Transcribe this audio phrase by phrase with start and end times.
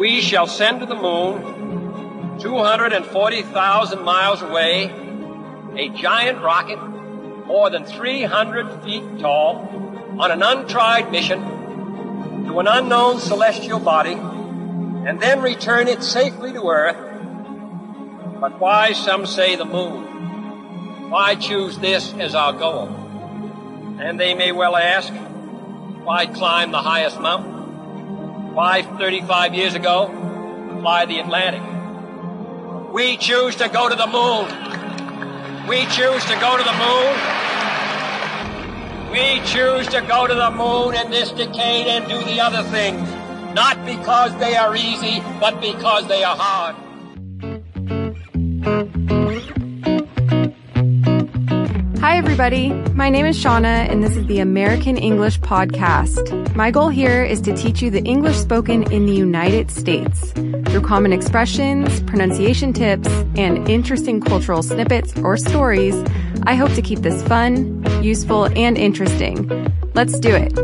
[0.00, 4.84] we shall send to the moon, 240,000 miles away,
[5.76, 6.78] a giant rocket
[7.46, 9.68] more than 300 feet tall
[10.18, 11.38] on an untried mission
[12.46, 16.96] to an unknown celestial body and then return it safely to Earth.
[18.40, 21.10] But why, some say, the moon?
[21.10, 22.88] Why choose this as our goal?
[24.00, 27.59] And they may well ask, why climb the highest mountain?
[28.52, 30.08] Why 35 years ago
[30.80, 31.62] fly the Atlantic?
[32.92, 34.46] We choose to go to the moon.
[35.68, 37.40] We choose to go to the moon.
[39.12, 43.08] We choose to go to the moon in this decade and do the other things.
[43.54, 46.89] Not because they are easy, but because they are hard.
[52.40, 52.72] Everybody.
[52.94, 56.54] My name is Shauna, and this is the American English Podcast.
[56.56, 60.80] My goal here is to teach you the English spoken in the United States through
[60.80, 65.94] common expressions, pronunciation tips, and interesting cultural snippets or stories.
[66.44, 69.46] I hope to keep this fun, useful, and interesting.
[69.92, 70.56] Let's do it.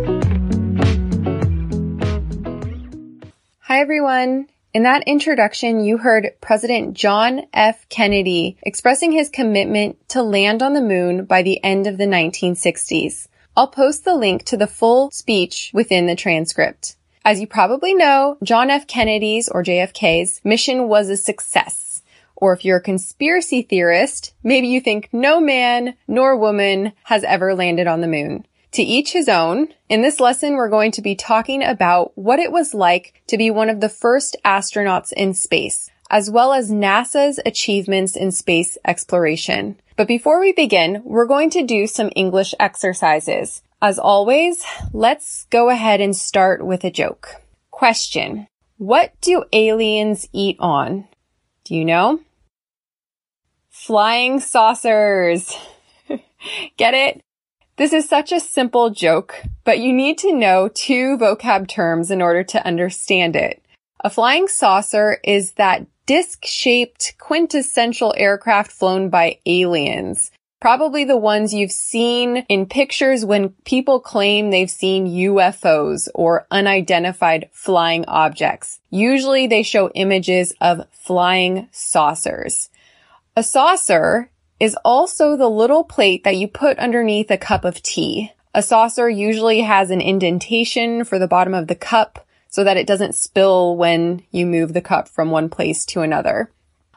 [3.61, 4.47] Hi, everyone.
[4.77, 7.88] In that introduction, you heard President John F.
[7.88, 13.27] Kennedy expressing his commitment to land on the moon by the end of the 1960s.
[13.56, 16.97] I'll post the link to the full speech within the transcript.
[17.24, 18.86] As you probably know, John F.
[18.86, 22.02] Kennedy's or JFK's mission was a success.
[22.34, 27.54] Or if you're a conspiracy theorist, maybe you think no man nor woman has ever
[27.54, 28.44] landed on the moon.
[28.77, 29.69] To each his own.
[29.88, 33.50] In this lesson, we're going to be talking about what it was like to be
[33.50, 39.80] one of the first astronauts in space, as well as NASA's achievements in space exploration.
[39.97, 43.62] But before we begin, we're going to do some English exercises.
[43.80, 47.36] As always, let's go ahead and start with a joke.
[47.70, 48.47] Question.
[48.77, 51.08] What do aliens eat on?
[51.64, 52.20] Do you know?
[53.70, 55.56] Flying saucers.
[56.76, 57.22] Get it?
[57.76, 62.22] This is such a simple joke, but you need to know two vocab terms in
[62.22, 63.62] order to understand it.
[64.03, 70.31] A flying saucer is that disc-shaped quintessential aircraft flown by aliens.
[70.59, 77.50] Probably the ones you've seen in pictures when people claim they've seen UFOs or unidentified
[77.53, 78.81] flying objects.
[78.88, 82.70] Usually they show images of flying saucers.
[83.36, 88.33] A saucer is also the little plate that you put underneath a cup of tea.
[88.55, 92.87] A saucer usually has an indentation for the bottom of the cup so that it
[92.87, 96.50] doesn't spill when you move the cup from one place to another.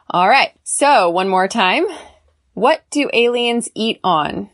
[0.08, 0.52] All right.
[0.64, 1.84] So one more time.
[2.54, 4.48] What do aliens eat on?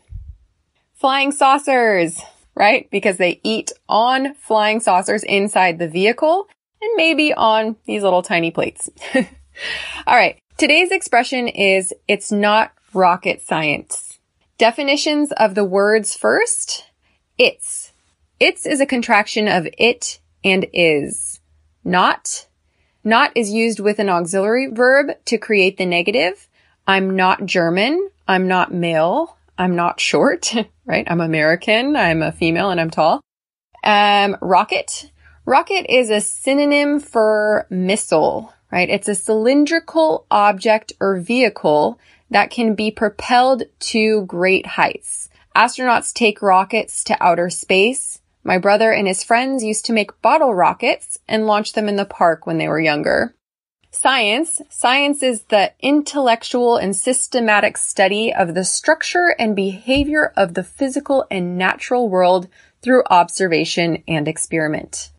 [0.95, 2.21] Flying saucers,
[2.55, 2.89] right?
[2.91, 6.47] Because they eat on flying saucers inside the vehicle
[6.81, 8.89] and maybe on these little tiny plates.
[9.15, 9.23] All
[10.15, 10.39] right.
[10.57, 14.19] Today's expression is it's not rocket science.
[14.57, 16.85] Definitions of the words first.
[17.37, 17.91] It's.
[18.39, 21.39] It's is a contraction of it and is.
[21.83, 22.47] Not.
[23.03, 26.47] Not is used with an auxiliary verb to create the negative.
[26.87, 28.09] I'm not German.
[28.27, 29.37] I'm not male.
[29.57, 30.53] I'm not short,
[30.85, 31.07] right?
[31.09, 31.95] I'm American.
[31.95, 33.21] I'm a female and I'm tall.
[33.83, 35.11] Um, rocket.
[35.45, 38.89] Rocket is a synonym for missile, right?
[38.89, 41.99] It's a cylindrical object or vehicle
[42.29, 45.29] that can be propelled to great heights.
[45.55, 48.19] Astronauts take rockets to outer space.
[48.43, 52.05] My brother and his friends used to make bottle rockets and launch them in the
[52.05, 53.35] park when they were younger.
[53.91, 54.61] Science.
[54.69, 61.25] Science is the intellectual and systematic study of the structure and behavior of the physical
[61.31, 62.47] and natural world
[62.81, 65.11] through observation and experiment.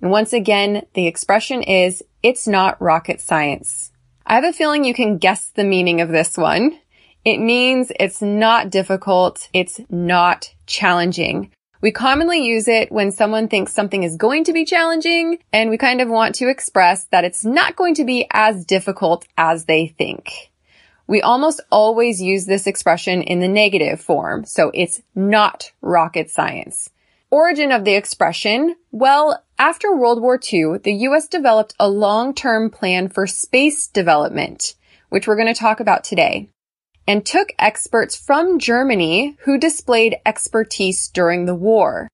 [0.00, 3.91] And once again, the expression is, it's not rocket science.
[4.32, 6.78] I have a feeling you can guess the meaning of this one.
[7.22, 9.46] It means it's not difficult.
[9.52, 11.50] It's not challenging.
[11.82, 15.76] We commonly use it when someone thinks something is going to be challenging and we
[15.76, 19.88] kind of want to express that it's not going to be as difficult as they
[19.88, 20.50] think.
[21.06, 26.88] We almost always use this expression in the negative form, so it's not rocket science.
[27.32, 28.76] Origin of the expression?
[28.90, 34.74] Well, after World War II, the US developed a long-term plan for space development,
[35.08, 36.50] which we're going to talk about today,
[37.08, 42.06] and took experts from Germany who displayed expertise during the war.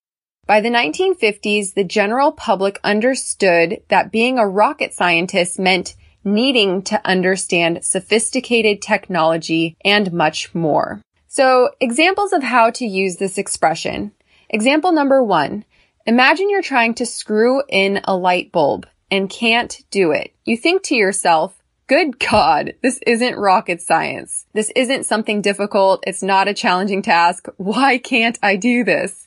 [0.46, 7.04] By the 1950s, the general public understood that being a rocket scientist meant needing to
[7.04, 11.02] understand sophisticated technology and much more.
[11.26, 14.12] So examples of how to use this expression.
[14.50, 15.64] Example number one.
[16.06, 20.34] Imagine you're trying to screw in a light bulb and can't do it.
[20.44, 24.46] You think to yourself, good God, this isn't rocket science.
[24.54, 26.04] This isn't something difficult.
[26.06, 27.46] It's not a challenging task.
[27.56, 29.26] Why can't I do this?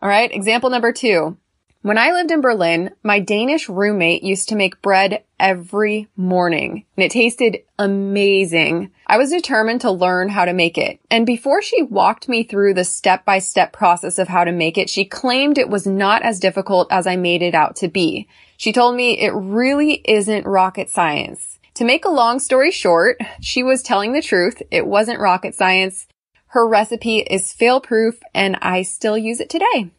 [0.00, 0.30] All right.
[0.32, 1.36] Example number two.
[1.82, 7.04] When I lived in Berlin, my Danish roommate used to make bread every morning and
[7.04, 8.90] it tasted amazing.
[9.06, 10.98] I was determined to learn how to make it.
[11.10, 14.78] And before she walked me through the step by step process of how to make
[14.78, 18.28] it, she claimed it was not as difficult as I made it out to be.
[18.56, 21.58] She told me it really isn't rocket science.
[21.74, 24.62] To make a long story short, she was telling the truth.
[24.70, 26.06] It wasn't rocket science.
[26.46, 29.90] Her recipe is fail proof and I still use it today.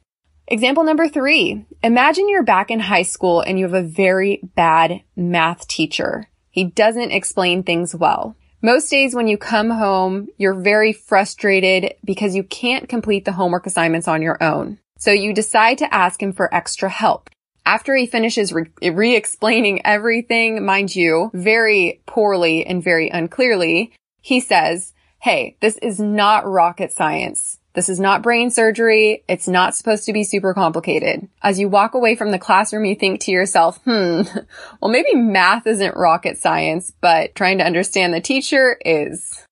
[0.48, 1.66] Example number three.
[1.84, 6.30] Imagine you're back in high school and you have a very bad math teacher.
[6.50, 8.38] He doesn't explain things well.
[8.66, 13.68] Most days when you come home, you're very frustrated because you can't complete the homework
[13.68, 14.80] assignments on your own.
[14.98, 17.30] So you decide to ask him for extra help.
[17.64, 24.94] After he finishes re- explaining everything, mind you, very poorly and very unclearly, he says,
[25.22, 27.60] Hey, this is not rocket science.
[27.75, 29.24] This is not brain surgery.
[29.27, 31.27] It's not supposed to be super complicated.
[31.44, 34.22] As you walk away from the classroom, you think to yourself, hmm,
[34.81, 39.45] well, maybe math isn't rocket science, but trying to understand the teacher is.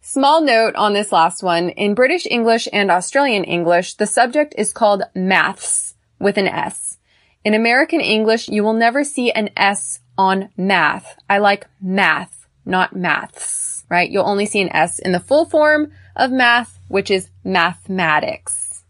[0.00, 1.70] Small note on this last one.
[1.70, 6.98] In British English and Australian English, the subject is called maths with an S.
[7.44, 11.18] In American English, you will never see an S on math.
[11.30, 14.10] I like math, not maths, right?
[14.10, 18.84] You'll only see an S in the full form of math, which is mathematics.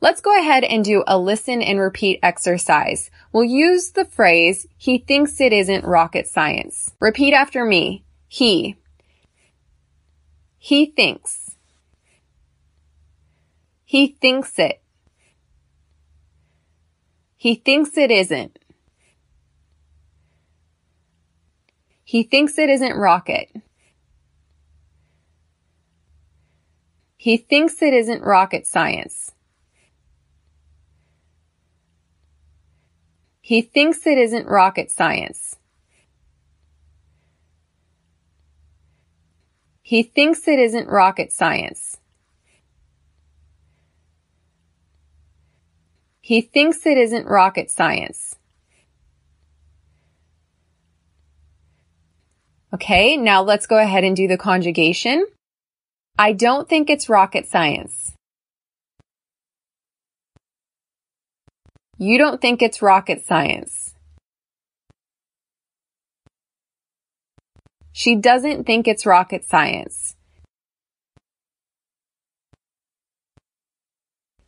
[0.00, 3.10] Let's go ahead and do a listen and repeat exercise.
[3.32, 6.92] We'll use the phrase, he thinks it isn't rocket science.
[7.00, 8.04] Repeat after me.
[8.28, 8.76] He.
[10.58, 11.56] He thinks.
[13.84, 14.82] He thinks it.
[17.36, 18.58] He thinks it isn't.
[22.02, 23.50] He thinks it isn't rocket.
[27.24, 29.32] He thinks it isn't rocket science.
[33.40, 35.56] He thinks it isn't rocket science.
[39.80, 41.96] He thinks it isn't rocket science.
[46.20, 48.36] He thinks it isn't rocket science.
[52.74, 55.24] Okay, now let's go ahead and do the conjugation.
[56.16, 58.12] I don't think it's rocket science.
[61.98, 63.94] You don't think it's rocket science.
[67.92, 70.14] She doesn't think it's rocket science.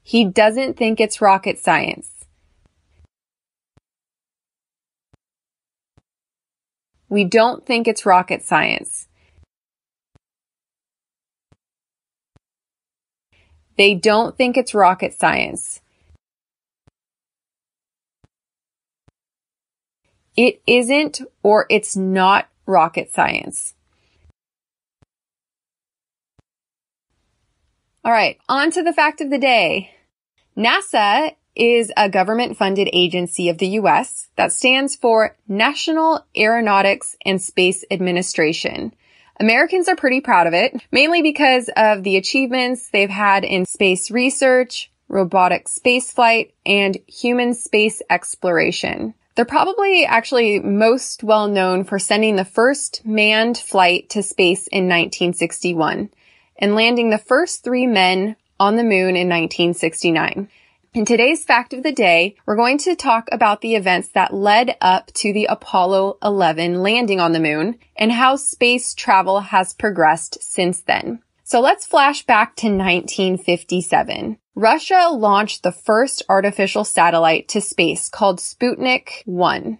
[0.04, 2.26] He doesn't think it's rocket science.
[7.08, 9.08] We don't think it's rocket science.
[13.76, 15.80] They don't think it's rocket science.
[20.36, 23.74] It isn't or it's not rocket science.
[28.04, 29.90] All right, on to the fact of the day.
[30.56, 37.40] NASA is a government funded agency of the US that stands for National Aeronautics and
[37.40, 38.94] Space Administration.
[39.38, 44.10] Americans are pretty proud of it, mainly because of the achievements they've had in space
[44.10, 49.14] research, robotic spaceflight, and human space exploration.
[49.34, 54.84] They're probably actually most well known for sending the first manned flight to space in
[54.84, 56.08] 1961
[56.58, 60.48] and landing the first three men on the moon in 1969.
[60.96, 64.78] In today's fact of the day, we're going to talk about the events that led
[64.80, 70.42] up to the Apollo 11 landing on the moon and how space travel has progressed
[70.42, 71.20] since then.
[71.44, 74.38] So let's flash back to 1957.
[74.54, 79.78] Russia launched the first artificial satellite to space called Sputnik 1.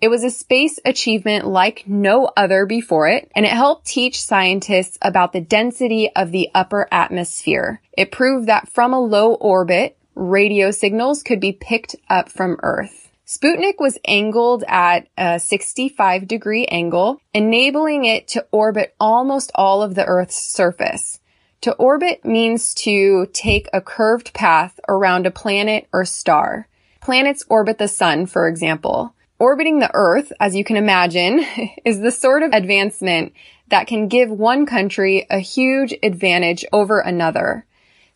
[0.00, 4.96] It was a space achievement like no other before it, and it helped teach scientists
[5.02, 7.80] about the density of the upper atmosphere.
[7.98, 13.10] It proved that from a low orbit, radio signals could be picked up from Earth.
[13.26, 19.94] Sputnik was angled at a 65 degree angle, enabling it to orbit almost all of
[19.94, 21.20] the Earth's surface.
[21.62, 26.68] To orbit means to take a curved path around a planet or star.
[27.00, 29.14] Planets orbit the sun, for example.
[29.38, 31.44] Orbiting the Earth, as you can imagine,
[31.84, 33.32] is the sort of advancement
[33.68, 37.64] that can give one country a huge advantage over another.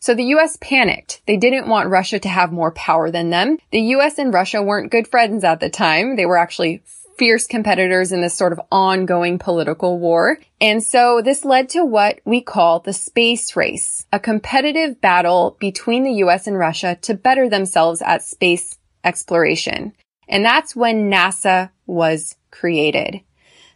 [0.07, 1.21] So the US panicked.
[1.27, 3.57] They didn't want Russia to have more power than them.
[3.73, 6.15] The US and Russia weren't good friends at the time.
[6.15, 6.81] They were actually
[7.17, 10.39] fierce competitors in this sort of ongoing political war.
[10.61, 16.05] And so this led to what we call the space race, a competitive battle between
[16.05, 19.91] the US and Russia to better themselves at space exploration.
[20.29, 23.19] And that's when NASA was created.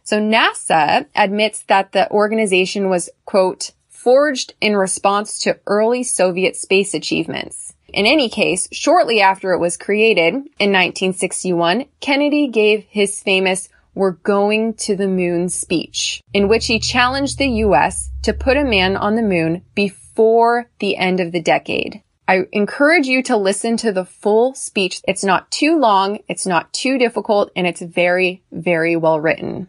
[0.02, 6.92] So NASA admits that the organization was, quote, forged in response to early Soviet space
[6.92, 7.72] achievements.
[7.88, 14.12] In any case, shortly after it was created in 1961, Kennedy gave his famous we're
[14.12, 18.96] going to the moon speech in which he challenged the US to put a man
[18.96, 22.02] on the moon before the end of the decade.
[22.26, 25.00] I encourage you to listen to the full speech.
[25.06, 29.68] It's not too long, it's not too difficult, and it's very, very well written.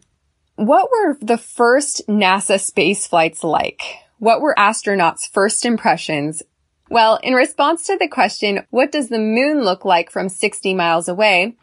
[0.56, 3.82] What were the first NASA space flights like?
[4.24, 6.44] What were astronauts' first impressions?
[6.90, 11.10] Well, in response to the question, what does the moon look like from 60 miles
[11.10, 11.58] away?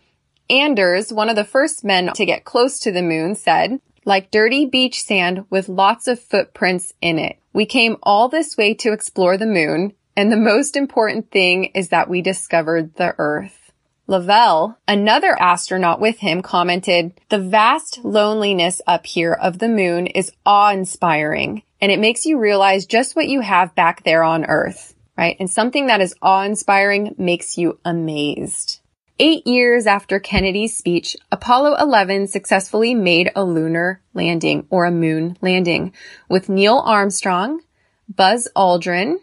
[0.50, 4.66] Anders, one of the first men to get close to the moon, said, like dirty
[4.66, 7.38] beach sand with lots of footprints in it.
[7.54, 11.88] We came all this way to explore the moon, and the most important thing is
[11.88, 13.72] that we discovered the Earth.
[14.06, 20.30] Lovell, another astronaut with him, commented, the vast loneliness up here of the moon is
[20.44, 25.36] awe-inspiring and it makes you realize just what you have back there on Earth, right?
[25.40, 28.80] And something that is awe-inspiring makes you amazed.
[29.18, 35.36] Eight years after Kennedy's speech, Apollo 11 successfully made a lunar landing or a moon
[35.42, 35.92] landing
[36.28, 37.60] with Neil Armstrong,
[38.08, 39.16] Buzz Aldrin,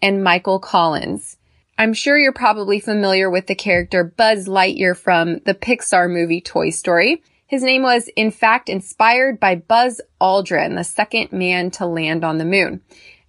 [0.00, 1.38] and Michael Collins.
[1.76, 6.70] I'm sure you're probably familiar with the character Buzz Lightyear from the Pixar movie Toy
[6.70, 7.22] Story.
[7.52, 12.38] His name was, in fact, inspired by Buzz Aldrin, the second man to land on
[12.38, 12.80] the moon.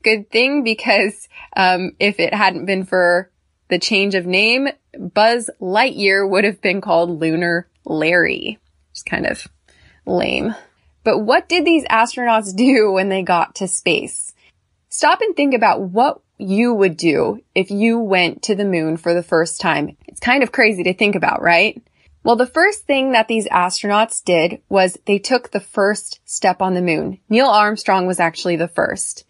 [0.02, 1.28] Good thing because
[1.58, 3.30] um, if it hadn't been for
[3.68, 8.60] the change of name, Buzz Lightyear would have been called Lunar Larry.
[8.94, 9.46] Just kind of
[10.06, 10.56] lame.
[11.04, 14.34] But what did these astronauts do when they got to space?
[14.88, 19.14] Stop and think about what you would do if you went to the moon for
[19.14, 19.98] the first time.
[20.08, 21.84] It's kind of crazy to think about, right?
[22.24, 26.74] Well, the first thing that these astronauts did was they took the first step on
[26.74, 27.20] the moon.
[27.28, 29.26] Neil Armstrong was actually the first.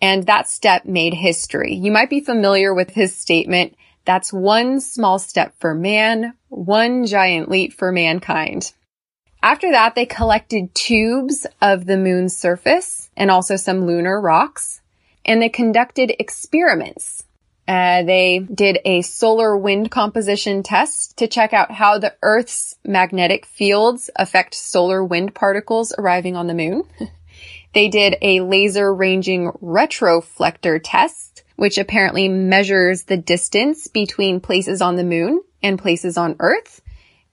[0.00, 1.74] And that step made history.
[1.74, 7.50] You might be familiar with his statement, that's one small step for man, one giant
[7.50, 8.72] leap for mankind.
[9.42, 14.80] After that, they collected tubes of the moon's surface and also some lunar rocks,
[15.24, 17.24] and they conducted experiments
[17.68, 23.44] uh, they did a solar wind composition test to check out how the Earth's magnetic
[23.44, 26.82] fields affect solar wind particles arriving on the moon.
[27.74, 34.96] they did a laser ranging retroflector test, which apparently measures the distance between places on
[34.96, 36.80] the moon and places on Earth.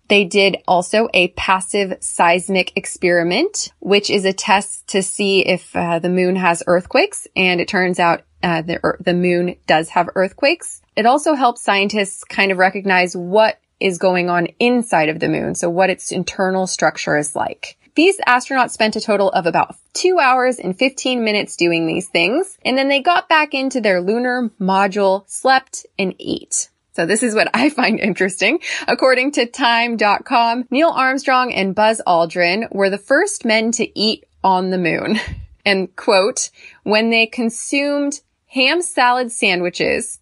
[0.08, 6.00] They did also a passive seismic experiment, which is a test to see if uh,
[6.00, 7.28] the moon has earthquakes.
[7.36, 10.82] And it turns out uh, the, the moon does have earthquakes.
[10.96, 15.56] It also helps scientists kind of recognize what is going on inside of the moon.
[15.56, 17.78] So what its internal structure is like.
[17.96, 22.58] These astronauts spent a total of about two hours and 15 minutes doing these things.
[22.64, 26.70] And then they got back into their lunar module, slept and ate.
[26.96, 28.60] So this is what I find interesting.
[28.88, 34.70] According to time.com, Neil Armstrong and Buzz Aldrin were the first men to eat on
[34.72, 35.20] the moon.
[35.68, 36.52] And quote,
[36.84, 40.20] when they consumed ham salad sandwiches,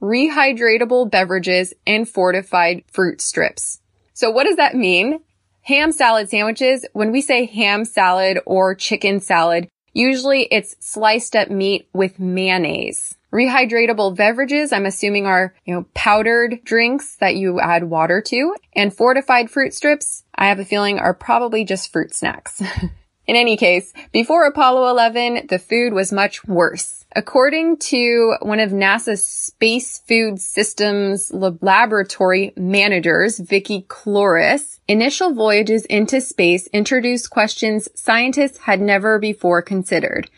[0.00, 3.80] rehydratable beverages, and fortified fruit strips.
[4.12, 5.18] So what does that mean?
[5.62, 11.50] Ham salad sandwiches, when we say ham salad or chicken salad, usually it's sliced up
[11.50, 13.16] meat with mayonnaise.
[13.34, 18.54] Rehydratable beverages, I'm assuming are, you know, powdered drinks that you add water to.
[18.76, 22.62] And fortified fruit strips, I have a feeling are probably just fruit snacks.
[23.26, 27.06] In any case, before Apollo 11, the food was much worse.
[27.16, 36.20] According to one of NASA's Space Food Systems laboratory managers, Vickie Kloeris, initial voyages into
[36.20, 40.30] space introduced questions scientists had never before considered.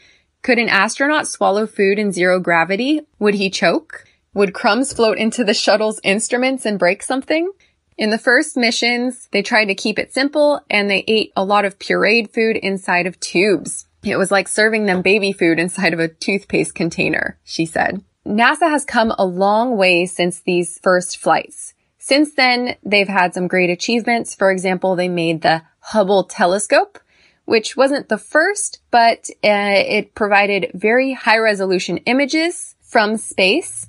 [0.47, 3.01] Could an astronaut swallow food in zero gravity?
[3.19, 4.05] Would he choke?
[4.33, 7.51] Would crumbs float into the shuttle's instruments and break something?
[7.99, 11.65] In the first missions, they tried to keep it simple and they ate a lot
[11.65, 13.87] of pureed food inside of tubes.
[14.05, 18.05] It was like serving them baby food inside of a toothpaste container, she said.
[18.25, 21.75] NASA has come a long way since these first flights.
[21.99, 24.37] Since then, they've had some great achievements.
[24.37, 27.01] For example, they made the Hubble telescope,
[27.47, 33.87] which wasn't the first, but uh, it provided very high resolution images from space.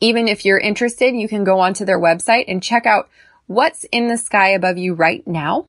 [0.00, 3.08] Even if you're interested, you can go onto their website and check out
[3.46, 5.64] what's in the sky above you right now.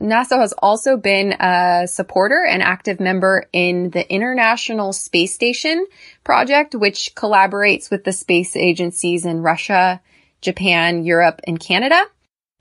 [0.00, 5.84] NASA has also been a supporter and active member in the International Space Station
[6.22, 10.00] project, which collaborates with the space agencies in Russia,
[10.40, 12.00] Japan, Europe, and Canada.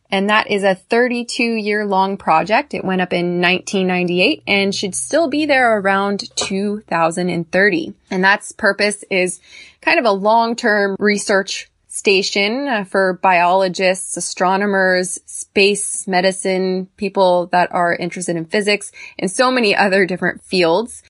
[0.09, 2.73] And that is a 32 year long project.
[2.73, 7.93] It went up in 1998 and should still be there around 2030.
[8.09, 9.41] And that's purpose is
[9.81, 17.71] kind of a long term research station uh, for biologists, astronomers, space medicine, people that
[17.73, 21.03] are interested in physics, and so many other different fields.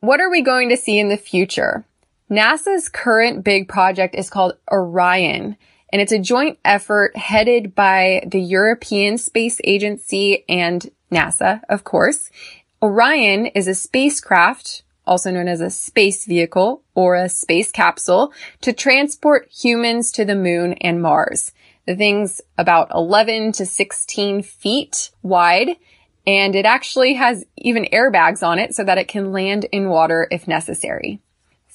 [0.00, 1.84] What are we going to see in the future?
[2.30, 5.56] NASA's current big project is called Orion,
[5.92, 12.30] and it's a joint effort headed by the European Space Agency and NASA, of course.
[12.82, 18.72] Orion is a spacecraft also known as a space vehicle or a space capsule, to
[18.72, 21.52] transport humans to the moon and Mars.
[21.86, 25.76] The thing's about 11 to 16 feet wide,
[26.26, 30.26] and it actually has even airbags on it so that it can land in water
[30.30, 31.20] if necessary.